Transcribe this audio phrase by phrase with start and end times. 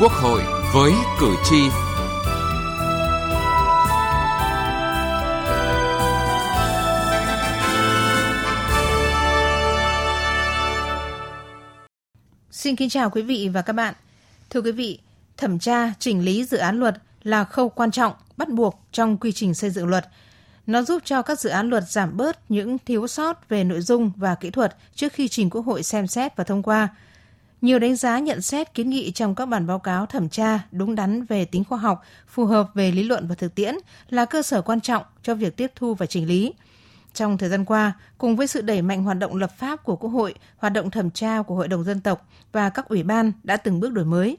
[0.00, 0.42] Quốc hội
[0.74, 1.56] với cử tri.
[12.50, 13.94] Xin kính chào quý vị và các bạn.
[14.50, 14.98] Thưa quý vị,
[15.36, 19.32] thẩm tra, chỉnh lý dự án luật là khâu quan trọng, bắt buộc trong quy
[19.32, 20.08] trình xây dựng luật.
[20.66, 24.12] Nó giúp cho các dự án luật giảm bớt những thiếu sót về nội dung
[24.16, 26.88] và kỹ thuật trước khi trình Quốc hội xem xét và thông qua–
[27.60, 30.94] nhiều đánh giá nhận xét kiến nghị trong các bản báo cáo thẩm tra đúng
[30.94, 33.74] đắn về tính khoa học, phù hợp về lý luận và thực tiễn
[34.10, 36.52] là cơ sở quan trọng cho việc tiếp thu và chỉnh lý.
[37.14, 40.10] Trong thời gian qua, cùng với sự đẩy mạnh hoạt động lập pháp của Quốc
[40.10, 43.56] hội, hoạt động thẩm tra của Hội đồng dân tộc và các ủy ban đã
[43.56, 44.38] từng bước đổi mới.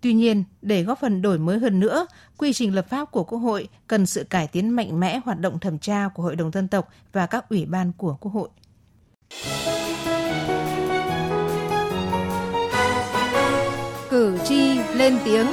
[0.00, 3.38] Tuy nhiên, để góp phần đổi mới hơn nữa, quy trình lập pháp của Quốc
[3.38, 6.68] hội cần sự cải tiến mạnh mẽ hoạt động thẩm tra của Hội đồng dân
[6.68, 8.48] tộc và các ủy ban của Quốc hội.
[14.18, 15.46] Cử tri lên tiếng.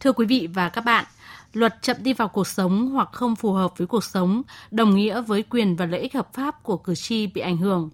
[0.00, 1.04] Thưa quý vị và các bạn,
[1.52, 5.20] luật chậm đi vào cuộc sống hoặc không phù hợp với cuộc sống đồng nghĩa
[5.20, 7.90] với quyền và lợi ích hợp pháp của cử tri bị ảnh hưởng.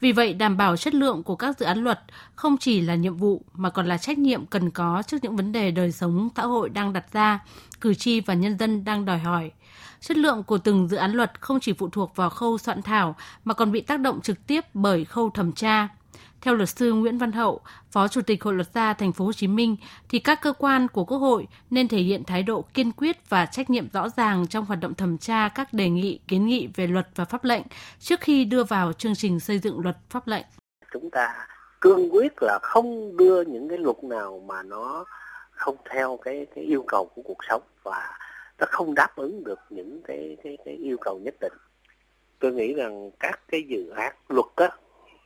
[0.00, 2.00] Vì vậy, đảm bảo chất lượng của các dự án luật
[2.34, 5.52] không chỉ là nhiệm vụ mà còn là trách nhiệm cần có trước những vấn
[5.52, 7.40] đề đời sống xã hội đang đặt ra,
[7.80, 9.50] cử tri và nhân dân đang đòi hỏi.
[10.02, 13.16] Chất lượng của từng dự án luật không chỉ phụ thuộc vào khâu soạn thảo
[13.44, 15.88] mà còn bị tác động trực tiếp bởi khâu thẩm tra.
[16.40, 19.32] Theo luật sư Nguyễn Văn Hậu, Phó Chủ tịch Hội luật gia Thành phố Hồ
[19.32, 19.76] Chí Minh,
[20.08, 23.46] thì các cơ quan của Quốc hội nên thể hiện thái độ kiên quyết và
[23.46, 26.86] trách nhiệm rõ ràng trong hoạt động thẩm tra các đề nghị, kiến nghị về
[26.86, 27.62] luật và pháp lệnh
[27.98, 30.46] trước khi đưa vào chương trình xây dựng luật pháp lệnh.
[30.92, 31.46] Chúng ta
[31.80, 35.04] cương quyết là không đưa những cái luật nào mà nó
[35.50, 38.10] không theo cái cái yêu cầu của cuộc sống và
[38.62, 41.52] nó không đáp ứng được những cái cái cái yêu cầu nhất định.
[42.38, 44.68] Tôi nghĩ rằng các cái dự án luật á,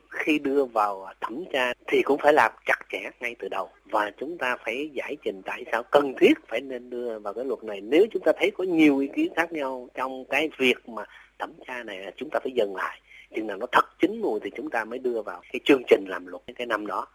[0.09, 3.69] khi đưa vào thẩm tra thì cũng phải làm chặt chẽ ngay từ đầu.
[3.91, 7.45] Và chúng ta phải giải trình tại sao cần thiết phải nên đưa vào cái
[7.45, 7.81] luật này.
[7.81, 11.03] Nếu chúng ta thấy có nhiều ý kiến khác nhau trong cái việc mà
[11.39, 13.01] thẩm tra này chúng ta phải dừng lại.
[13.35, 16.05] Chừng nào nó thật chín mùi thì chúng ta mới đưa vào cái chương trình
[16.07, 17.07] làm luật cái năm đó.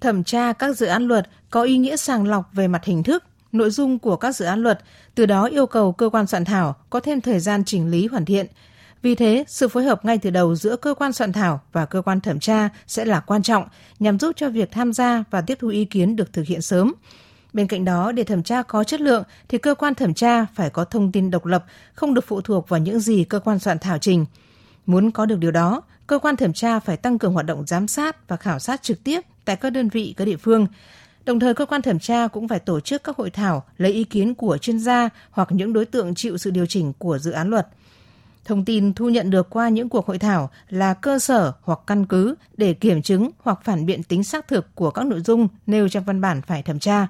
[0.00, 3.24] Thẩm tra các dự án luật có ý nghĩa sàng lọc về mặt hình thức
[3.52, 4.80] nội dung của các dự án luật,
[5.14, 8.24] từ đó yêu cầu cơ quan soạn thảo có thêm thời gian chỉnh lý hoàn
[8.24, 8.46] thiện.
[9.02, 12.02] Vì thế, sự phối hợp ngay từ đầu giữa cơ quan soạn thảo và cơ
[12.02, 13.64] quan thẩm tra sẽ là quan trọng
[13.98, 16.92] nhằm giúp cho việc tham gia và tiếp thu ý kiến được thực hiện sớm.
[17.52, 20.70] Bên cạnh đó, để thẩm tra có chất lượng thì cơ quan thẩm tra phải
[20.70, 21.64] có thông tin độc lập,
[21.94, 24.26] không được phụ thuộc vào những gì cơ quan soạn thảo trình.
[24.86, 27.88] Muốn có được điều đó, cơ quan thẩm tra phải tăng cường hoạt động giám
[27.88, 30.66] sát và khảo sát trực tiếp tại các đơn vị các địa phương,
[31.24, 34.04] Đồng thời, cơ quan thẩm tra cũng phải tổ chức các hội thảo lấy ý
[34.04, 37.50] kiến của chuyên gia hoặc những đối tượng chịu sự điều chỉnh của dự án
[37.50, 37.68] luật.
[38.44, 42.06] Thông tin thu nhận được qua những cuộc hội thảo là cơ sở hoặc căn
[42.06, 45.88] cứ để kiểm chứng hoặc phản biện tính xác thực của các nội dung nêu
[45.88, 47.06] trong văn bản phải thẩm tra.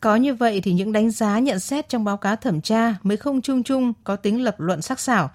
[0.00, 3.16] Có như vậy thì những đánh giá nhận xét trong báo cáo thẩm tra mới
[3.16, 5.30] không chung chung có tính lập luận sắc sảo.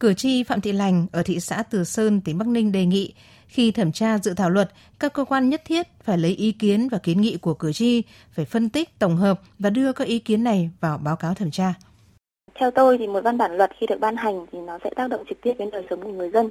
[0.00, 3.14] Cử tri Phạm Thị Lành ở thị xã Từ Sơn, tỉnh Bắc Ninh đề nghị
[3.50, 6.88] khi thẩm tra dự thảo luật, các cơ quan nhất thiết phải lấy ý kiến
[6.88, 8.02] và kiến nghị của cử tri,
[8.32, 11.50] phải phân tích, tổng hợp và đưa các ý kiến này vào báo cáo thẩm
[11.50, 11.74] tra.
[12.54, 15.10] Theo tôi thì một văn bản luật khi được ban hành thì nó sẽ tác
[15.10, 16.48] động trực tiếp đến đời sống của người dân.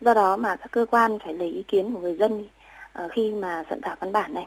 [0.00, 2.44] Do đó mà các cơ quan phải lấy ý kiến của người dân
[2.92, 4.46] ờ, khi mà soạn thảo văn bản này.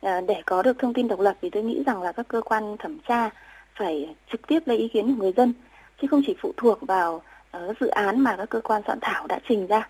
[0.00, 2.40] Ờ, để có được thông tin độc lập thì tôi nghĩ rằng là các cơ
[2.40, 3.30] quan thẩm tra
[3.78, 5.54] phải trực tiếp lấy ý kiến của người dân
[6.02, 9.26] chứ không chỉ phụ thuộc vào ờ, dự án mà các cơ quan soạn thảo
[9.26, 9.88] đã trình ra.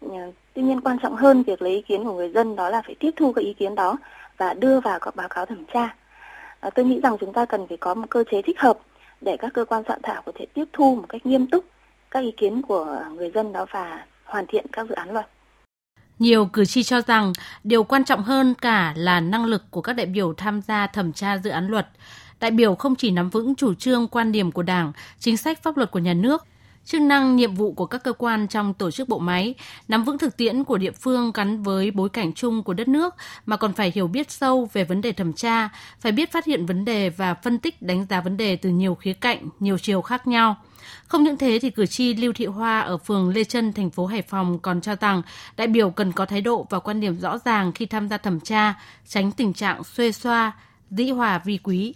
[0.00, 2.82] Ờ, tuy nhiên quan trọng hơn việc lấy ý kiến của người dân đó là
[2.82, 3.96] phải tiếp thu các ý kiến đó
[4.36, 5.94] và đưa vào các báo cáo thẩm tra.
[6.60, 8.78] À, tôi nghĩ rằng chúng ta cần phải có một cơ chế thích hợp
[9.20, 11.64] để các cơ quan soạn thảo có thể tiếp thu một cách nghiêm túc
[12.10, 15.26] các ý kiến của người dân đó và hoàn thiện các dự án luật.
[16.18, 17.32] Nhiều cử tri cho rằng
[17.64, 21.12] điều quan trọng hơn cả là năng lực của các đại biểu tham gia thẩm
[21.12, 21.88] tra dự án luật.
[22.40, 25.76] Đại biểu không chỉ nắm vững chủ trương quan điểm của Đảng, chính sách pháp
[25.76, 26.44] luật của nhà nước
[26.88, 29.54] chức năng nhiệm vụ của các cơ quan trong tổ chức bộ máy,
[29.88, 33.14] nắm vững thực tiễn của địa phương gắn với bối cảnh chung của đất nước
[33.46, 35.68] mà còn phải hiểu biết sâu về vấn đề thẩm tra,
[36.00, 38.94] phải biết phát hiện vấn đề và phân tích đánh giá vấn đề từ nhiều
[38.94, 40.56] khía cạnh, nhiều chiều khác nhau.
[41.06, 44.06] Không những thế thì cử tri Lưu Thị Hoa ở phường Lê Trân, thành phố
[44.06, 45.22] Hải Phòng còn cho rằng
[45.56, 48.40] đại biểu cần có thái độ và quan điểm rõ ràng khi tham gia thẩm
[48.40, 48.74] tra,
[49.08, 50.52] tránh tình trạng xuê xoa,
[50.90, 51.94] dĩ hòa vi quý.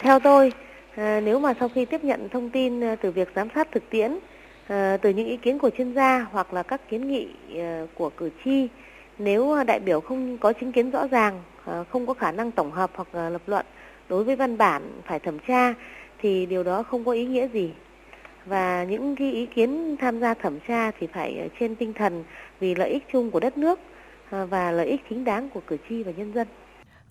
[0.00, 0.52] Theo tôi,
[0.96, 3.90] À, nếu mà sau khi tiếp nhận thông tin à, từ việc giám sát thực
[3.90, 4.18] tiễn,
[4.66, 8.10] à, từ những ý kiến của chuyên gia hoặc là các kiến nghị à, của
[8.10, 8.68] cử tri,
[9.18, 12.70] nếu đại biểu không có chính kiến rõ ràng, à, không có khả năng tổng
[12.70, 13.66] hợp hoặc lập luận
[14.08, 15.74] đối với văn bản phải thẩm tra
[16.18, 17.70] thì điều đó không có ý nghĩa gì.
[18.46, 22.24] Và những cái ý kiến tham gia thẩm tra thì phải trên tinh thần
[22.60, 23.80] vì lợi ích chung của đất nước
[24.30, 26.46] và lợi ích chính đáng của cử tri và nhân dân.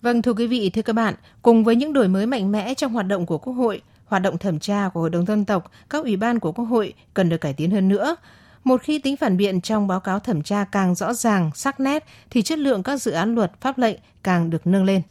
[0.04, 2.92] Vâng thưa quý vị, thưa các bạn, cùng với những đổi mới mạnh mẽ trong
[2.92, 6.02] hoạt động của Quốc hội, hoạt động thẩm tra của Hội đồng dân tộc, các
[6.02, 8.16] ủy ban của Quốc hội cần được cải tiến hơn nữa.
[8.64, 12.04] Một khi tính phản biện trong báo cáo thẩm tra càng rõ ràng, sắc nét
[12.30, 15.02] thì chất lượng các dự án luật, pháp lệnh càng được nâng lên.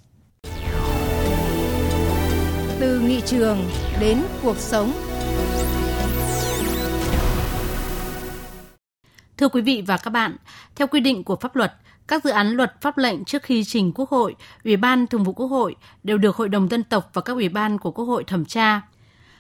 [2.80, 3.58] Từ nghị trường
[4.00, 4.92] đến cuộc sống
[9.38, 10.36] Thưa quý vị và các bạn,
[10.76, 11.74] theo quy định của pháp luật,
[12.08, 15.34] các dự án luật pháp lệnh trước khi trình Quốc hội, Ủy ban Thường vụ
[15.34, 18.24] Quốc hội đều được Hội đồng dân tộc và các ủy ban của Quốc hội
[18.24, 18.82] thẩm tra.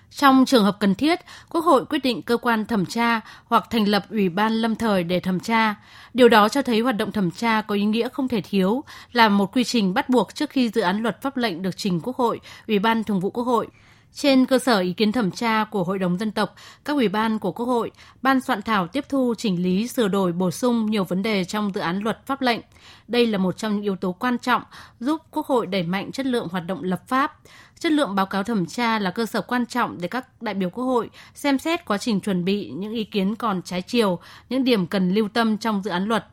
[0.10, 1.20] Trong trường hợp cần thiết,
[1.50, 5.04] Quốc hội quyết định cơ quan thẩm tra hoặc thành lập ủy ban lâm thời
[5.04, 5.76] để thẩm tra.
[6.14, 9.30] Điều đó cho thấy hoạt động thẩm tra có ý nghĩa không thể thiếu, là
[9.30, 12.18] một quy trình bắt buộc trước khi dự án luật pháp lệnh được trình Quốc
[12.18, 13.68] hội, Ủy ban Thường vụ Quốc hội.
[14.16, 16.56] Trên cơ sở ý kiến thẩm tra của Hội đồng Dân tộc,
[16.86, 20.32] các ủy ban của Quốc hội, ban soạn thảo tiếp thu chỉnh lý sửa đổi
[20.32, 22.60] bổ sung nhiều vấn đề trong dự án luật pháp lệnh.
[23.08, 24.64] Đây là một trong những yếu tố quan trọng
[25.00, 27.40] giúp Quốc hội đẩy mạnh chất lượng hoạt động lập pháp.
[27.80, 30.70] Chất lượng báo cáo thẩm tra là cơ sở quan trọng để các đại biểu
[30.70, 34.20] Quốc hội xem xét quá trình chuẩn bị những ý kiến còn trái chiều,
[34.50, 36.26] những điểm cần lưu tâm trong dự án luật.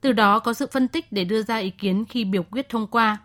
[0.00, 2.86] Từ đó có sự phân tích để đưa ra ý kiến khi biểu quyết thông
[2.86, 3.18] qua.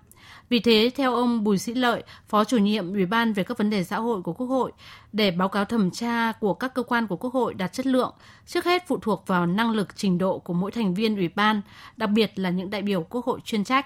[0.49, 3.69] Vì thế, theo ông Bùi Sĩ Lợi, Phó chủ nhiệm Ủy ban về các vấn
[3.69, 4.71] đề xã hội của Quốc hội,
[5.13, 8.13] để báo cáo thẩm tra của các cơ quan của Quốc hội đạt chất lượng,
[8.45, 11.61] trước hết phụ thuộc vào năng lực trình độ của mỗi thành viên Ủy ban,
[11.97, 13.85] đặc biệt là những đại biểu Quốc hội chuyên trách.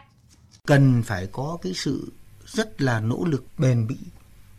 [0.67, 2.11] Cần phải có cái sự
[2.45, 3.97] rất là nỗ lực bền bỉ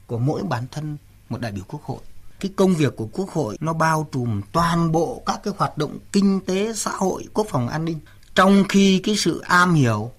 [0.06, 0.96] của mỗi bản thân
[1.28, 2.00] một đại biểu Quốc hội
[2.42, 5.98] cái công việc của quốc hội nó bao trùm toàn bộ các cái hoạt động
[6.12, 7.98] kinh tế xã hội quốc phòng an ninh
[8.34, 10.10] trong khi cái sự am hiểu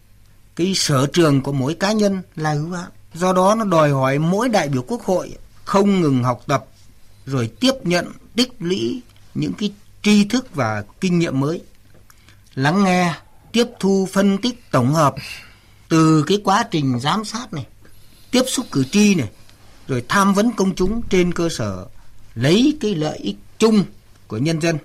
[0.56, 4.20] cái sở trường của mỗi cá nhân là hữu hạn do đó nó đòi hỏi
[4.20, 6.66] mỗi đại biểu quốc hội không ngừng học tập,
[7.26, 9.02] rồi tiếp nhận, tích lũy
[9.34, 11.62] những cái tri thức và kinh nghiệm mới.
[12.56, 13.14] Lắng nghe,
[13.52, 15.16] tiếp thu, phân tích, tổng hợp
[15.90, 17.66] từ cái quá trình giám sát này,
[18.32, 19.30] tiếp xúc cử tri này,
[19.88, 21.86] rồi tham vấn công chúng trên cơ sở
[22.36, 23.86] lấy cái lợi ích chung
[24.28, 24.78] của nhân dân,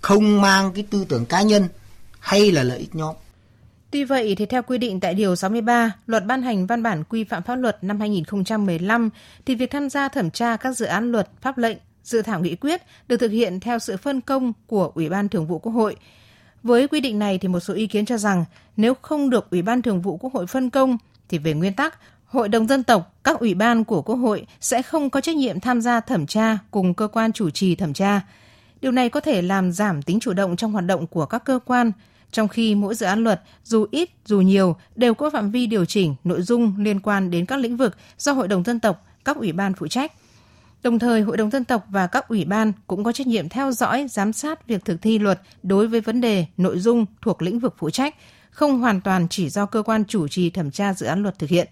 [0.00, 1.68] không mang cái tư tưởng cá nhân
[2.20, 3.14] hay là lợi ích nhóm.
[3.92, 7.24] Tuy vậy thì theo quy định tại điều 63, Luật ban hành văn bản quy
[7.24, 9.10] phạm pháp luật năm 2015
[9.46, 12.56] thì việc tham gia thẩm tra các dự án luật, pháp lệnh, dự thảo nghị
[12.56, 15.96] quyết được thực hiện theo sự phân công của Ủy ban Thường vụ Quốc hội.
[16.62, 18.44] Với quy định này thì một số ý kiến cho rằng
[18.76, 20.98] nếu không được Ủy ban Thường vụ Quốc hội phân công
[21.28, 24.82] thì về nguyên tắc Hội đồng dân tộc, các ủy ban của Quốc hội sẽ
[24.82, 28.20] không có trách nhiệm tham gia thẩm tra cùng cơ quan chủ trì thẩm tra.
[28.80, 31.58] Điều này có thể làm giảm tính chủ động trong hoạt động của các cơ
[31.64, 31.92] quan,
[32.32, 35.84] trong khi mỗi dự án luật dù ít dù nhiều đều có phạm vi điều
[35.84, 39.36] chỉnh nội dung liên quan đến các lĩnh vực do Hội đồng dân tộc, các
[39.36, 40.12] ủy ban phụ trách.
[40.82, 43.72] Đồng thời, Hội đồng dân tộc và các ủy ban cũng có trách nhiệm theo
[43.72, 47.58] dõi, giám sát việc thực thi luật đối với vấn đề, nội dung thuộc lĩnh
[47.58, 48.14] vực phụ trách,
[48.50, 51.50] không hoàn toàn chỉ do cơ quan chủ trì thẩm tra dự án luật thực
[51.50, 51.68] hiện.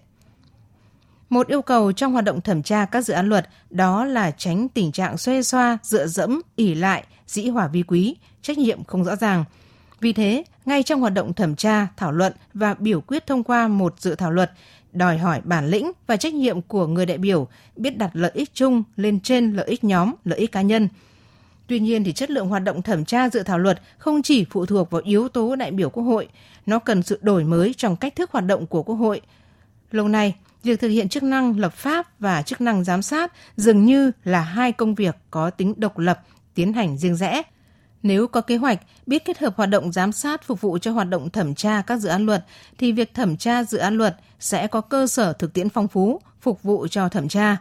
[1.29, 4.69] Một yêu cầu trong hoạt động thẩm tra các dự án luật đó là tránh
[4.69, 9.03] tình trạng xoay xoa, dựa dẫm, ỉ lại, dĩ hòa vi quý, trách nhiệm không
[9.03, 9.45] rõ ràng–
[10.01, 13.67] vì thế, ngay trong hoạt động thẩm tra, thảo luận và biểu quyết thông qua
[13.67, 14.51] một dự thảo luật,
[14.93, 18.53] đòi hỏi bản lĩnh và trách nhiệm của người đại biểu biết đặt lợi ích
[18.53, 20.89] chung lên trên lợi ích nhóm, lợi ích cá nhân.
[21.67, 24.65] Tuy nhiên thì chất lượng hoạt động thẩm tra dự thảo luật không chỉ phụ
[24.65, 26.27] thuộc vào yếu tố đại biểu Quốc hội,
[26.65, 29.21] nó cần sự đổi mới trong cách thức hoạt động của Quốc hội.
[29.91, 33.85] Lâu nay, việc thực hiện chức năng lập pháp và chức năng giám sát dường
[33.85, 36.21] như là hai công việc có tính độc lập,
[36.53, 37.41] tiến hành riêng rẽ.
[38.03, 41.09] Nếu có kế hoạch biết kết hợp hoạt động giám sát phục vụ cho hoạt
[41.09, 42.45] động thẩm tra các dự án luật
[42.77, 46.21] thì việc thẩm tra dự án luật sẽ có cơ sở thực tiễn phong phú
[46.41, 47.57] phục vụ cho thẩm tra.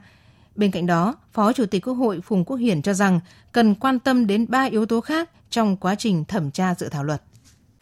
[0.55, 3.21] Bên cạnh đó, Phó Chủ tịch Quốc hội Phùng Quốc Hiển cho rằng
[3.53, 7.05] cần quan tâm đến ba yếu tố khác trong quá trình thẩm tra dự thảo
[7.05, 7.23] luật.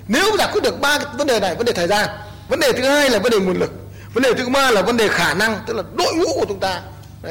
[0.08, 2.08] Nếu giải quyết được ba vấn đề này, vấn đề thời gian,
[2.48, 3.72] vấn đề thứ hai là vấn đề nguồn lực,
[4.14, 6.60] vấn đề thứ ba là vấn đề khả năng, tức là đội ngũ của chúng
[6.60, 6.82] ta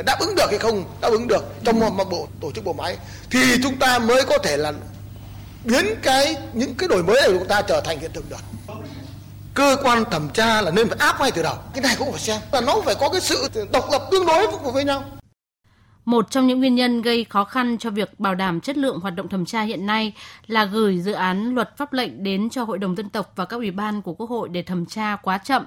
[0.05, 2.98] đáp ứng được hay không đáp ứng được trong một bộ tổ chức bộ máy
[3.31, 4.74] thì chúng ta mới có thể là
[5.67, 8.38] biến cái, những cái đổi mới này của chúng ta trở thành hiện thực được
[9.57, 11.55] cơ quan thẩm tra là nên phải áp ngay từ đầu.
[11.74, 12.41] Cái này cũng phải xem.
[12.51, 15.03] Và nó phải có cái sự độc lập tương đối với nhau
[16.07, 19.15] một trong những nguyên nhân gây khó khăn cho việc bảo đảm chất lượng hoạt
[19.15, 20.13] động thẩm tra hiện nay
[20.47, 23.57] là gửi dự án luật pháp lệnh đến cho Hội đồng dân tộc và các
[23.57, 25.65] ủy ban của Quốc hội để thẩm tra quá chậm.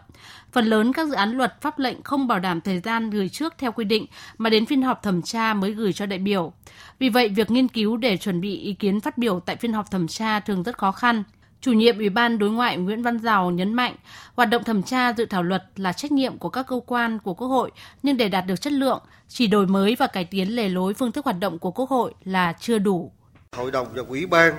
[0.53, 3.55] Phần lớn các dự án luật pháp lệnh không bảo đảm thời gian gửi trước
[3.59, 4.07] theo quy định
[4.39, 6.53] mà đến phiên họp thẩm tra mới gửi cho đại biểu.
[6.99, 9.91] Vì vậy, việc nghiên cứu để chuẩn bị ý kiến phát biểu tại phiên họp
[9.91, 11.23] thẩm tra thường rất khó khăn.
[11.61, 13.97] Chủ nhiệm Ủy ban Đối ngoại Nguyễn Văn Giàu nhấn mạnh,
[14.35, 17.35] hoạt động thẩm tra dự thảo luật là trách nhiệm của các cơ quan của
[17.35, 17.71] Quốc hội,
[18.03, 21.13] nhưng để đạt được chất lượng, chỉ đổi mới và cải tiến lề lối phương
[21.13, 23.13] thức hoạt động của Quốc hội là chưa đủ.
[23.57, 24.55] Hội đồng và Ủy ban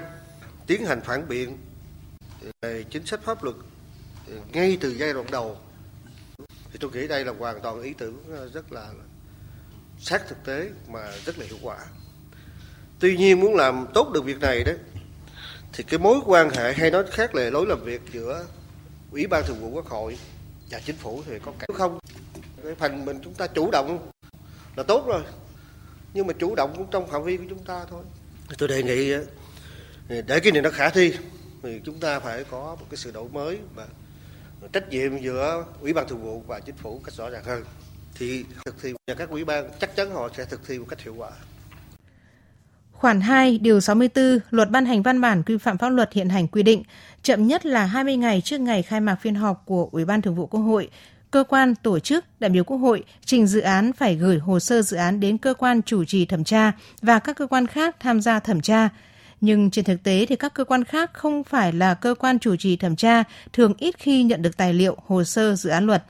[0.68, 1.58] tiến hành phản biện
[2.62, 3.56] về chính sách pháp luật
[4.54, 5.58] ngay từ giai đoạn đầu
[6.72, 8.90] thì tôi nghĩ đây là hoàn toàn ý tưởng rất là
[10.00, 11.78] sát thực tế mà rất là hiệu quả
[13.00, 14.78] tuy nhiên muốn làm tốt được việc này đấy
[15.74, 18.46] thì cái mối quan hệ hay nói khác là lối làm việc giữa
[19.12, 20.18] ủy ban thường vụ quốc hội
[20.70, 22.00] và chính phủ thì có cả không?
[22.64, 24.10] Cái phần mình chúng ta chủ động
[24.76, 25.22] là tốt rồi,
[26.14, 28.04] nhưng mà chủ động cũng trong phạm vi của chúng ta thôi.
[28.58, 31.14] Tôi đề nghị ờ, để cái này nó khả thi
[31.64, 33.88] thì chúng ta phải có một cái sự đổi mới và
[34.74, 37.64] trách nhiệm giữa ủy ban thường vụ và chính phủ cách rõ ràng hơn.
[38.16, 41.00] Thì thực thi và các ủy ban chắc chắn họ sẽ thực thi một cách
[41.02, 41.32] hiệu quả.
[43.02, 46.48] Khoản 2, điều 64, luật ban hành văn bản quy phạm pháp luật hiện hành
[46.48, 46.84] quy định,
[47.24, 50.36] chậm nhất là 20 ngày trước ngày khai mạc phiên họp của Ủy ban Thường
[50.36, 50.90] vụ Quốc hội,
[51.32, 54.82] cơ quan, tổ chức, đại biểu Quốc hội trình dự án phải gửi hồ sơ
[54.82, 58.22] dự án đến cơ quan chủ trì thẩm tra và các cơ quan khác tham
[58.22, 58.90] gia thẩm tra.
[59.42, 62.56] Nhưng trên thực tế thì các cơ quan khác không phải là cơ quan chủ
[62.56, 66.04] trì thẩm tra, thường ít khi nhận được tài liệu, hồ sơ dự án luật.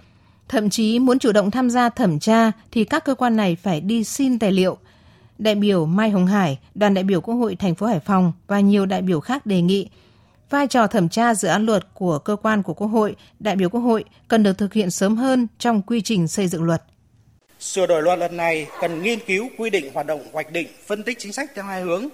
[0.48, 3.82] Thậm chí muốn chủ động tham gia thẩm tra thì các cơ quan này phải
[3.82, 4.78] đi xin tài liệu.
[5.42, 8.60] Đại biểu Mai Hồng Hải, đoàn đại biểu Quốc hội thành phố Hải Phòng và
[8.60, 9.90] nhiều đại biểu khác đề nghị
[10.50, 13.70] vai trò thẩm tra dự án luật của cơ quan của Quốc hội, đại biểu
[13.70, 16.84] Quốc hội cần được thực hiện sớm hơn trong quy trình xây dựng luật.
[17.60, 21.04] Sửa đổi luật lần này cần nghiên cứu quy định hoạt động hoạch định, phân
[21.04, 22.08] tích chính sách theo hai hướng.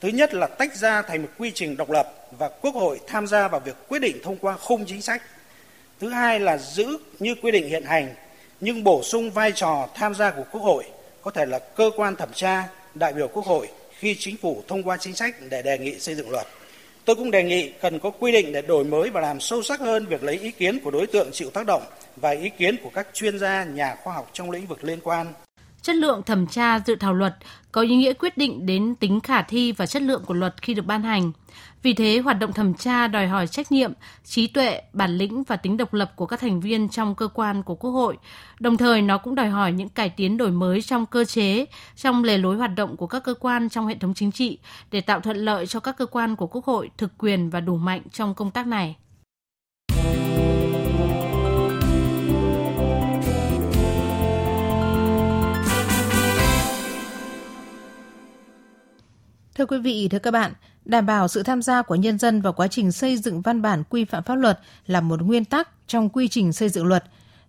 [0.00, 3.26] Thứ nhất là tách ra thành một quy trình độc lập và Quốc hội tham
[3.26, 5.22] gia vào việc quyết định thông qua khung chính sách.
[6.00, 8.14] Thứ hai là giữ như quy định hiện hành
[8.60, 10.84] nhưng bổ sung vai trò tham gia của Quốc hội,
[11.22, 14.82] có thể là cơ quan thẩm tra, đại biểu Quốc hội khi chính phủ thông
[14.82, 16.46] qua chính sách để đề nghị xây dựng luật.
[17.04, 19.80] Tôi cũng đề nghị cần có quy định để đổi mới và làm sâu sắc
[19.80, 21.82] hơn việc lấy ý kiến của đối tượng chịu tác động
[22.16, 25.26] và ý kiến của các chuyên gia, nhà khoa học trong lĩnh vực liên quan.
[25.82, 27.34] Chất lượng thẩm tra dự thảo luật
[27.72, 30.74] có ý nghĩa quyết định đến tính khả thi và chất lượng của luật khi
[30.74, 31.32] được ban hành.
[31.82, 33.92] Vì thế, hoạt động thẩm tra đòi hỏi trách nhiệm,
[34.24, 37.62] trí tuệ, bản lĩnh và tính độc lập của các thành viên trong cơ quan
[37.62, 38.16] của Quốc hội.
[38.60, 42.24] Đồng thời, nó cũng đòi hỏi những cải tiến đổi mới trong cơ chế, trong
[42.24, 44.58] lề lối hoạt động của các cơ quan trong hệ thống chính trị
[44.90, 47.76] để tạo thuận lợi cho các cơ quan của Quốc hội thực quyền và đủ
[47.76, 48.96] mạnh trong công tác này.
[59.54, 60.52] Thưa quý vị, thưa các bạn,
[60.84, 63.82] đảm bảo sự tham gia của nhân dân vào quá trình xây dựng văn bản
[63.90, 67.04] quy phạm pháp luật là một nguyên tắc trong quy trình xây dựng luật.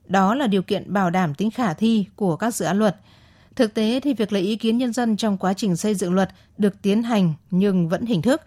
[0.08, 2.96] Đó là điều kiện bảo đảm tính khả thi của các dự án luật.
[3.56, 6.30] Thực tế thì việc lấy ý kiến nhân dân trong quá trình xây dựng luật
[6.58, 8.42] được tiến hành nhưng vẫn hình thức.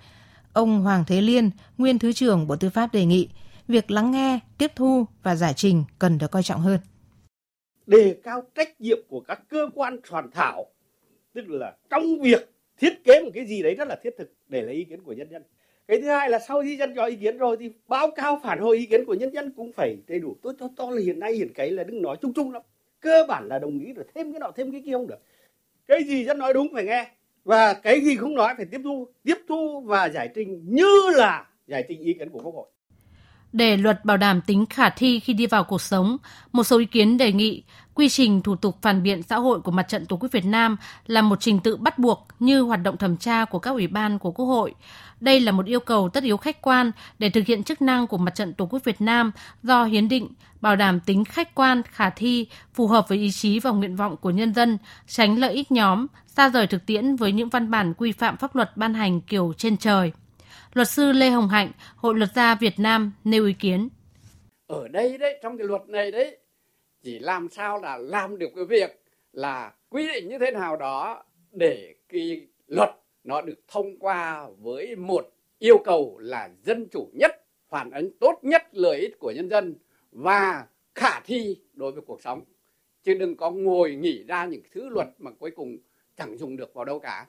[0.53, 3.29] Ông Hoàng Thế Liên, nguyên Thứ trưởng Bộ Tư pháp đề nghị
[3.69, 6.81] việc lắng nghe, tiếp thu và giải trình cần được coi trọng hơn.
[7.87, 10.67] Đề cao trách nhiệm của các cơ quan soạn thảo,
[11.35, 14.63] tức là trong việc thiết kế một cái gì đấy rất là thiết thực để
[14.63, 15.43] lấy ý kiến của nhân dân.
[15.89, 18.59] Cái thứ hai là sau khi dân cho ý kiến rồi thì báo cáo phản
[18.59, 20.37] hồi ý kiến của nhân dân cũng phải đầy đủ.
[20.43, 22.63] Tôi cho to là hiện nay hiện cái là đừng nói chung chung lắm.
[23.01, 25.19] Cơ bản là đồng ý rồi thêm cái nọ, thêm cái kia không được.
[25.87, 27.11] Cái gì dân nói đúng phải nghe.
[27.45, 29.09] Và cái gì không nói phải tiếp thu.
[29.25, 32.67] Tiếp thu và giải trình như là giải trình ý kiến của quốc hội
[33.55, 36.17] để luật bảo đảm tính khả thi khi đi vào cuộc sống,
[36.53, 37.63] một số ý kiến đề nghị
[37.95, 40.77] quy trình thủ tục phản biện xã hội của Mặt trận Tổ quốc Việt Nam
[41.07, 44.19] là một trình tự bắt buộc như hoạt động thẩm tra của các ủy ban
[44.19, 44.75] của Quốc hội.
[45.21, 48.19] Đây là một yêu cầu tất yếu khách quan để thực hiện chức năng của
[48.19, 49.33] Mặt trận Tổ quốc Việt Nam
[49.63, 50.29] do hiến định
[50.61, 54.17] bảo đảm tính khách quan, khả thi, phù hợp với ý chí và nguyện vọng
[54.17, 57.95] của nhân dân, tránh lợi ích nhóm, xa rời thực tiễn với những văn bản
[57.95, 60.13] quy phạm pháp luật ban hành kiểu trên trời.
[60.75, 63.89] Luật sư Lê Hồng Hạnh, Hội luật gia Việt Nam nêu ý kiến.
[64.67, 66.39] Ở đây đấy, trong cái luật này đấy,
[67.03, 69.03] chỉ làm sao là làm được cái việc
[69.33, 72.91] là quy định như thế nào đó để cái luật
[73.25, 77.31] nó được thông qua với một yêu cầu là dân chủ nhất,
[77.69, 79.75] phản ánh tốt nhất lợi ích của nhân dân
[80.13, 82.45] và khả thi đối với cuộc sống.
[83.03, 85.77] Chứ đừng có ngồi nghĩ ra những thứ luật mà cuối cùng
[86.17, 87.27] chẳng dùng được vào đâu cả.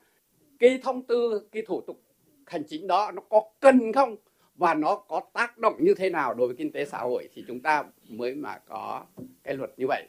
[0.60, 2.02] Cái thông tư, cái thủ tục
[2.46, 4.16] hành chính đó nó có cần không
[4.56, 7.44] và nó có tác động như thế nào đối với kinh tế xã hội thì
[7.48, 9.04] chúng ta mới mà có
[9.44, 10.08] cái luật như vậy.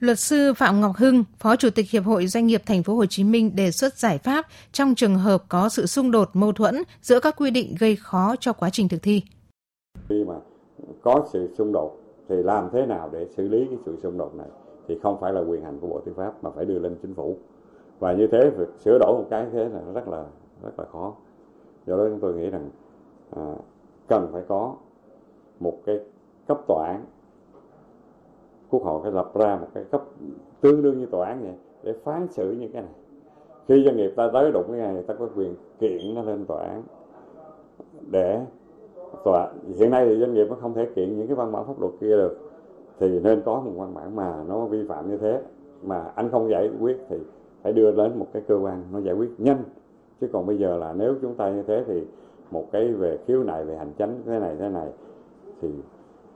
[0.00, 3.06] Luật sư Phạm Ngọc Hưng, Phó Chủ tịch Hiệp hội Doanh nghiệp Thành phố Hồ
[3.06, 6.82] Chí Minh đề xuất giải pháp trong trường hợp có sự xung đột mâu thuẫn
[7.02, 9.22] giữa các quy định gây khó cho quá trình thực thi.
[10.08, 10.34] Khi mà
[11.02, 11.96] có sự xung đột
[12.28, 14.48] thì làm thế nào để xử lý cái sự xung đột này
[14.88, 17.14] thì không phải là quyền hành của Bộ Tư pháp mà phải đưa lên chính
[17.14, 17.38] phủ.
[17.98, 20.24] Và như thế việc sửa đổi một cái thế là rất là
[20.62, 21.14] rất là khó
[21.86, 22.70] do đó chúng tôi nghĩ rằng
[23.36, 23.54] à,
[24.08, 24.74] cần phải có
[25.60, 26.00] một cái
[26.46, 27.04] cấp tòa án
[28.70, 30.04] quốc hội phải lập ra một cái cấp
[30.60, 32.92] tương đương như tòa án vậy để phán xử những cái này.
[33.68, 36.62] Khi doanh nghiệp ta tới đụng cái này ta có quyền kiện nó lên tòa
[36.62, 36.82] án
[38.10, 38.40] để
[39.24, 41.80] tòa hiện nay thì doanh nghiệp nó không thể kiện những cái văn bản pháp
[41.80, 42.38] luật kia được.
[42.98, 45.42] Thì nên có một văn bản mà nó vi phạm như thế
[45.82, 47.16] mà anh không giải quyết thì
[47.62, 49.62] phải đưa đến một cái cơ quan nó giải quyết nhanh
[50.20, 52.02] chứ còn bây giờ là nếu chúng ta như thế thì
[52.50, 54.88] một cái về khiếu nại về hành chánh thế này thế này
[55.62, 55.68] thì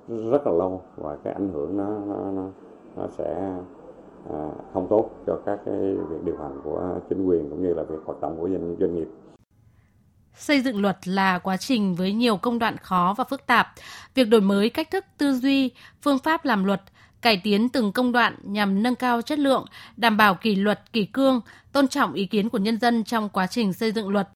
[0.08, 2.48] rất là lâu và cái ảnh hưởng nó nó nó,
[2.96, 3.52] nó sẽ
[4.30, 7.82] à, không tốt cho các cái việc điều hành của chính quyền cũng như là
[7.82, 9.08] việc hoạt động của doanh, doanh nghiệp
[10.34, 13.66] Xây dựng luật là quá trình với nhiều công đoạn khó và phức tạp.
[14.14, 15.72] Việc đổi mới cách thức tư duy,
[16.02, 16.82] phương pháp làm luật,
[17.24, 19.66] cải tiến từng công đoạn nhằm nâng cao chất lượng,
[19.96, 21.40] đảm bảo kỷ luật, kỷ cương,
[21.72, 24.28] tôn trọng ý kiến của nhân dân trong quá trình xây dựng luật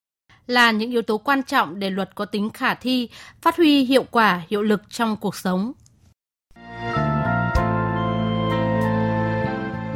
[0.46, 3.08] là những yếu tố quan trọng để luật có tính khả thi,
[3.40, 5.72] phát huy hiệu quả, hiệu lực trong cuộc sống.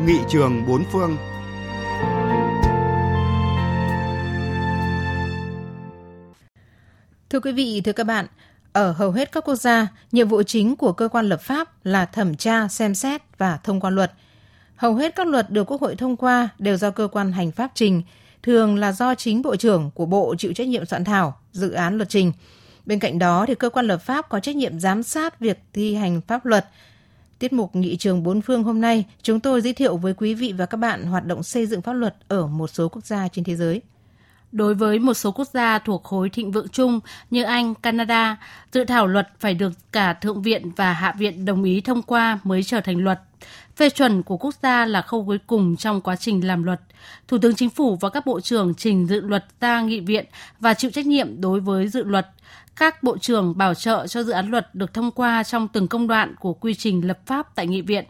[0.06, 1.16] Nghị trường bốn phương
[7.30, 8.26] Thưa quý vị, thưa các bạn,
[8.72, 12.06] ở hầu hết các quốc gia, nhiệm vụ chính của cơ quan lập pháp là
[12.06, 14.12] thẩm tra, xem xét và thông qua luật.
[14.76, 17.70] Hầu hết các luật được Quốc hội thông qua đều do cơ quan hành pháp
[17.74, 18.02] trình,
[18.42, 21.96] thường là do chính Bộ trưởng của Bộ chịu trách nhiệm soạn thảo, dự án
[21.96, 22.32] luật trình.
[22.86, 25.94] Bên cạnh đó thì cơ quan lập pháp có trách nhiệm giám sát việc thi
[25.94, 26.66] hành pháp luật.
[27.38, 30.52] Tiết mục nghị trường bốn phương hôm nay, chúng tôi giới thiệu với quý vị
[30.52, 33.44] và các bạn hoạt động xây dựng pháp luật ở một số quốc gia trên
[33.44, 33.80] thế giới.
[34.52, 38.36] Đối với một số quốc gia thuộc khối thịnh vượng chung như Anh, Canada,
[38.72, 42.38] dự thảo luật phải được cả Thượng viện và Hạ viện đồng ý thông qua
[42.44, 43.20] mới trở thành luật.
[43.76, 46.80] Phê chuẩn của quốc gia là khâu cuối cùng trong quá trình làm luật.
[47.28, 50.26] Thủ tướng Chính phủ và các bộ trưởng trình dự luật ra nghị viện
[50.60, 52.28] và chịu trách nhiệm đối với dự luật.
[52.76, 56.06] Các bộ trưởng bảo trợ cho dự án luật được thông qua trong từng công
[56.06, 58.04] đoạn của quy trình lập pháp tại nghị viện.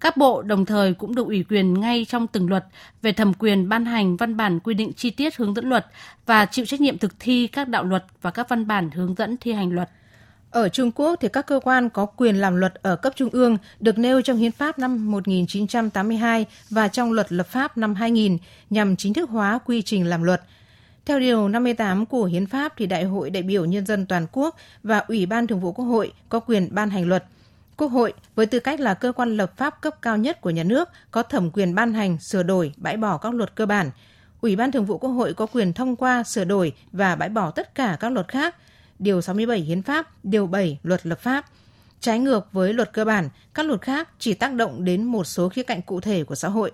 [0.00, 2.64] Các bộ đồng thời cũng được ủy quyền ngay trong từng luật
[3.02, 5.86] về thẩm quyền ban hành văn bản quy định chi tiết hướng dẫn luật
[6.26, 9.36] và chịu trách nhiệm thực thi các đạo luật và các văn bản hướng dẫn
[9.36, 9.90] thi hành luật.
[10.50, 13.58] Ở Trung Quốc thì các cơ quan có quyền làm luật ở cấp trung ương
[13.80, 18.38] được nêu trong Hiến pháp năm 1982 và trong Luật lập pháp năm 2000
[18.70, 20.42] nhằm chính thức hóa quy trình làm luật.
[21.06, 24.56] Theo điều 58 của Hiến pháp thì Đại hội đại biểu nhân dân toàn quốc
[24.82, 27.24] và Ủy ban Thường vụ Quốc hội có quyền ban hành luật–
[27.78, 30.62] Quốc hội với tư cách là cơ quan lập pháp cấp cao nhất của nhà
[30.62, 33.90] nước có thẩm quyền ban hành, sửa đổi, bãi bỏ các luật cơ bản.
[34.40, 37.50] Ủy ban Thường vụ Quốc hội có quyền thông qua, sửa đổi và bãi bỏ
[37.50, 38.56] tất cả các luật khác.
[38.98, 41.44] Điều 67 Hiến pháp, Điều 7 Luật lập pháp.
[42.00, 45.48] Trái ngược với luật cơ bản, các luật khác chỉ tác động đến một số
[45.48, 46.72] khía cạnh cụ thể của xã hội.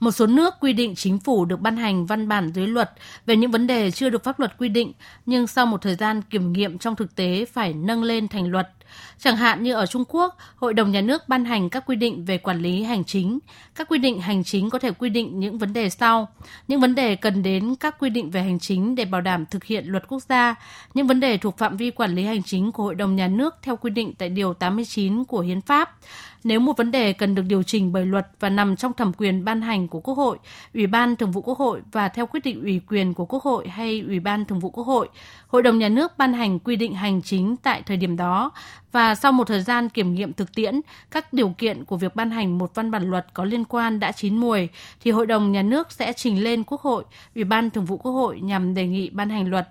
[0.00, 2.90] Một số nước quy định chính phủ được ban hành văn bản dưới luật
[3.26, 4.92] về những vấn đề chưa được pháp luật quy định,
[5.26, 8.68] nhưng sau một thời gian kiểm nghiệm trong thực tế phải nâng lên thành luật–
[9.18, 12.24] Chẳng hạn như ở Trung Quốc, Hội đồng Nhà nước ban hành các quy định
[12.24, 13.38] về quản lý hành chính.
[13.74, 16.28] Các quy định hành chính có thể quy định những vấn đề sau.
[16.68, 19.64] Những vấn đề cần đến các quy định về hành chính để bảo đảm thực
[19.64, 20.54] hiện luật quốc gia.
[20.94, 23.54] Những vấn đề thuộc phạm vi quản lý hành chính của Hội đồng Nhà nước
[23.62, 25.96] theo quy định tại Điều 89 của Hiến pháp.
[26.44, 29.44] Nếu một vấn đề cần được điều chỉnh bởi luật và nằm trong thẩm quyền
[29.44, 30.38] ban hành của Quốc hội,
[30.74, 33.68] Ủy ban Thường vụ Quốc hội và theo quyết định ủy quyền của Quốc hội
[33.68, 35.08] hay Ủy ban Thường vụ Quốc hội,
[35.48, 38.50] Hội đồng Nhà nước ban hành quy định hành chính tại thời điểm đó
[38.92, 40.80] và sau một thời gian kiểm nghiệm thực tiễn,
[41.10, 44.12] các điều kiện của việc ban hành một văn bản luật có liên quan đã
[44.12, 44.68] chín mùi,
[45.00, 47.04] thì Hội đồng Nhà nước sẽ trình lên Quốc hội,
[47.34, 49.68] Ủy ban Thường vụ Quốc hội nhằm đề nghị ban hành luật.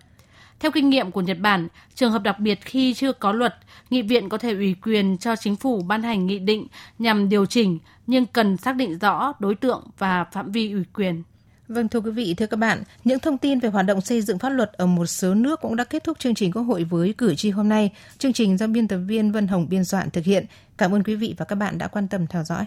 [0.60, 3.56] Theo kinh nghiệm của Nhật Bản, trường hợp đặc biệt khi chưa có luật,
[3.90, 6.68] nghị viện có thể ủy quyền cho chính phủ ban hành nghị định
[7.00, 11.24] nhằm điều chỉnh, nhưng cần xác định rõ đối tượng và phạm vi ủy quyền.
[11.72, 14.40] Vâng thưa quý vị, thưa các bạn, những thông tin về hoạt động xây dựng
[14.40, 17.14] pháp luật ở một số nước cũng đã kết thúc chương trình Quốc hội với
[17.18, 17.92] cử tri hôm nay.
[18.18, 20.46] Chương trình do biên tập viên Vân Hồng biên soạn thực hiện.
[20.78, 22.66] Cảm ơn quý vị và các bạn đã quan tâm theo dõi.